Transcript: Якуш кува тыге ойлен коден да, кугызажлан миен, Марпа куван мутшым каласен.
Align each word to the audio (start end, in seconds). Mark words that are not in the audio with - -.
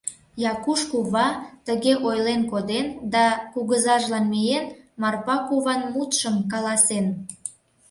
Якуш 0.51 0.81
кува 0.91 1.27
тыге 1.65 1.93
ойлен 2.07 2.41
коден 2.51 2.87
да, 3.13 3.25
кугызажлан 3.53 4.25
миен, 4.33 4.65
Марпа 5.01 5.35
куван 5.47 5.81
мутшым 5.93 6.35
каласен. 6.51 7.05